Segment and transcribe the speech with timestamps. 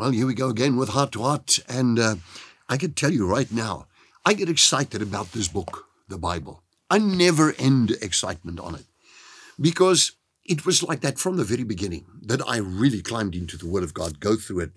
[0.00, 1.58] Well, here we go again with Heart to Heart.
[1.68, 2.16] And uh,
[2.68, 3.86] I can tell you right now,
[4.24, 6.62] I get excited about this book, the Bible.
[6.90, 8.86] I never end excitement on it
[9.60, 10.12] because
[10.44, 13.82] it was like that from the very beginning that I really climbed into the Word
[13.84, 14.72] of God, go through it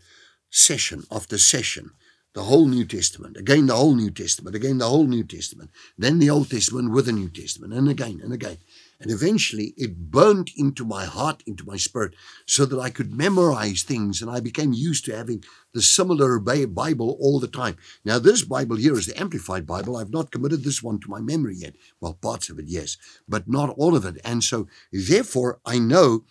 [0.50, 1.92] session after session,
[2.34, 6.20] the whole New Testament, again the whole New Testament, again the whole New Testament, then
[6.20, 8.58] the Old Testament with the New Testament, and again and again.
[9.00, 12.14] And eventually it burned into my heart, into my spirit,
[12.46, 14.22] so that I could memorize things.
[14.22, 17.76] And I became used to having the similar Bible all the time.
[18.06, 19.98] Now, this Bible here is the Amplified Bible.
[19.98, 21.76] I've not committed this one to my memory yet.
[22.00, 22.96] Well, parts of it, yes,
[23.28, 24.22] but not all of it.
[24.24, 26.24] And so, therefore, I know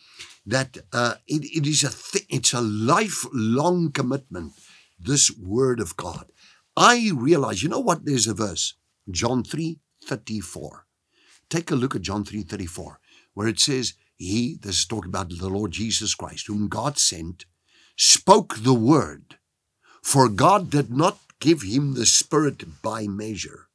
[0.47, 4.55] that uh, it, it is a th- it's a lifelong commitment.
[5.05, 6.31] This Word of God.
[6.77, 8.05] I realize, you know what?
[8.05, 8.75] There's a verse,
[9.11, 10.87] John three thirty four.
[11.51, 12.97] Take a look at John 3:34,
[13.35, 17.45] where it says, He, this is talking about the Lord Jesus Christ, whom God sent,
[17.97, 19.37] spoke the word,
[20.03, 23.69] for God did not give him the Spirit by measure.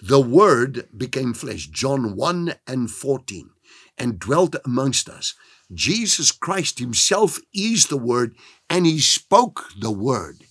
[0.00, 3.50] The Word became flesh, John 1 and 14,
[3.98, 5.34] and dwelt amongst us.
[5.72, 8.36] Jesus Christ Himself is the Word,
[8.68, 10.44] and He spoke the Word.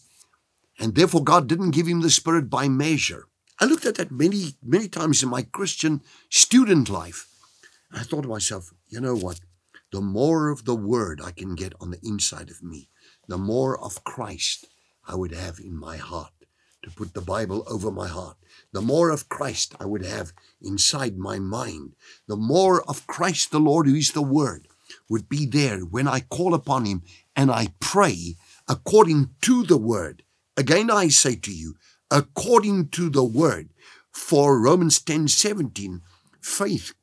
[0.79, 3.27] And therefore, God didn't give Him the Spirit by measure.
[3.59, 7.27] I looked at that many, many times in my Christian student life.
[7.91, 9.39] I thought to myself, you know what?
[9.91, 12.89] The more of the word I can get on the inside of me,
[13.27, 14.65] the more of Christ
[15.07, 16.33] I would have in my heart
[16.83, 18.37] to put the Bible over my heart.
[18.71, 21.95] The more of Christ I would have inside my mind.
[22.27, 24.67] The more of Christ, the Lord, who is the Word,
[25.09, 27.03] would be there when I call upon Him
[27.35, 28.35] and I pray
[28.67, 30.23] according to the Word.
[30.55, 31.75] Again, I say to you,
[32.13, 33.69] according to the word.
[34.11, 36.01] For Romans 10 17,
[36.39, 36.93] faith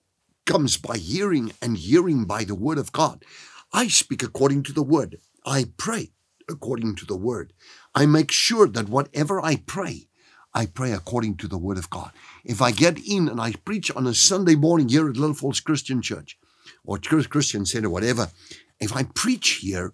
[0.46, 3.24] comes by hearing, and hearing by the word of God.
[3.72, 5.18] I speak according to the word.
[5.44, 6.12] I pray
[6.48, 7.52] according to the word.
[7.94, 10.06] I make sure that whatever I pray,
[10.54, 12.12] I pray according to the word of God.
[12.44, 15.60] If I get in and I preach on a Sunday morning here at Little Falls
[15.60, 16.38] Christian Church
[16.90, 18.30] or Christian Center, whatever,
[18.80, 19.92] if I preach here,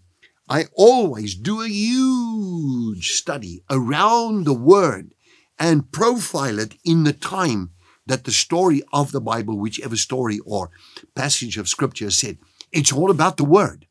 [0.49, 5.13] I always do a huge study around the word
[5.59, 7.73] and profile it in the time
[8.07, 10.71] that the story of the Bible, whichever story or
[11.15, 12.39] passage of scripture said,
[12.73, 13.87] it's all about the word.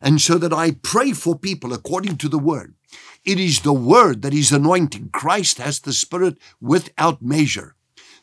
[0.00, 2.74] And so that I pray for people according to the word.
[3.26, 5.10] It is the word that is anointing.
[5.12, 7.74] Christ has the spirit without measure.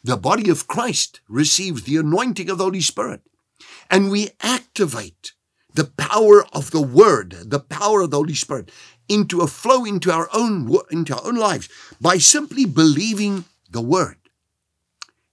[0.04, 3.22] The body of Christ receives the anointing of the Holy Spirit.
[3.90, 5.34] And we activate
[5.74, 8.72] the power of the word, the power of the Holy Spirit
[9.08, 11.70] into a flow into our own into our own lives
[12.02, 14.18] by simply believing the word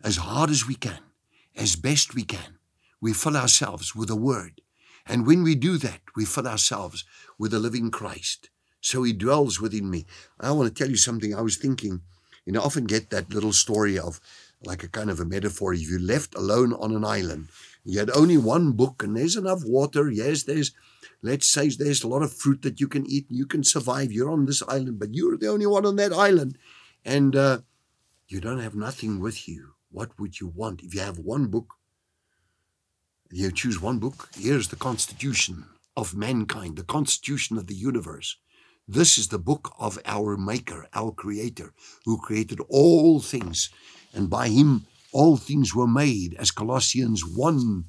[0.05, 0.99] as hard as we can,
[1.57, 2.59] as best we can.
[3.01, 4.61] We fill ourselves with the word.
[5.07, 7.05] And when we do that, we fill ourselves
[7.39, 8.51] with the living Christ.
[8.81, 10.07] So he dwells within me.
[10.39, 11.35] I want to tell you something.
[11.35, 12.03] I was thinking,
[12.47, 14.21] know, I often get that little story of
[14.65, 15.75] like a kind of a metaphor.
[15.75, 17.49] If you're left alone on an island
[17.85, 20.11] you had only one book and there's enough water.
[20.11, 20.73] Yes, there's,
[21.21, 24.13] let's say there's a lot of fruit that you can eat and you can survive.
[24.13, 26.59] You're on this island, but you're the only one on that island.
[27.05, 27.61] And uh,
[28.29, 29.75] you don't have nothing with you.
[29.91, 31.75] What would you want if you have one book?
[33.31, 34.29] You choose one book.
[34.37, 35.65] Here's the constitution
[35.97, 38.37] of mankind, the constitution of the universe.
[38.87, 41.73] This is the book of our Maker, our Creator,
[42.05, 43.71] who created all things.
[44.15, 47.85] And by Him, all things were made, as Colossians 1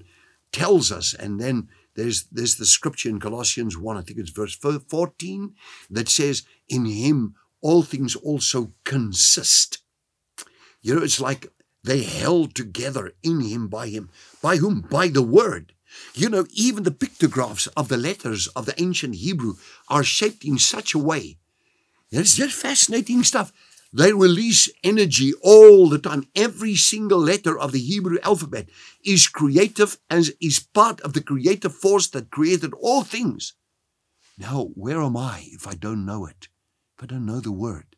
[0.51, 1.13] tells us.
[1.13, 5.53] And then there's, there's the scripture in Colossians 1, I think it's verse 14,
[5.89, 9.79] that says, In him all things also consist.
[10.81, 11.47] You know, it's like
[11.83, 14.09] they held together in him, by him.
[14.41, 14.81] By whom?
[14.81, 15.73] By the word.
[16.13, 19.55] You know, even the pictographs of the letters of the ancient Hebrew
[19.87, 21.37] are shaped in such a way.
[22.11, 23.53] It's just fascinating stuff.
[23.93, 26.27] They release energy all the time.
[26.35, 28.69] Every single letter of the Hebrew alphabet
[29.05, 33.53] is creative and is part of the creative force that created all things.
[34.35, 36.47] Now, where am I if I don't know it?
[36.97, 37.95] If I don't know the word?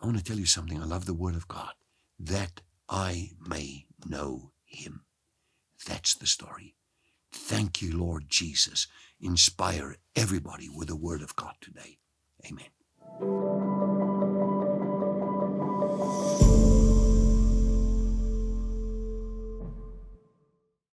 [0.00, 0.80] I want to tell you something.
[0.80, 1.72] I love the word of God.
[2.20, 5.04] That I may know him.
[5.84, 6.76] That's the story.
[7.32, 8.86] Thank you, Lord Jesus.
[9.20, 11.98] Inspire everybody with the word of God today.
[12.46, 12.77] Amen.